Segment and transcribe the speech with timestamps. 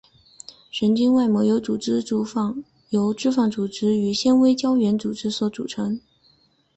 [0.71, 1.69] 神经外膜由脂
[2.01, 6.01] 肪组织与纤维胶原组织所组成。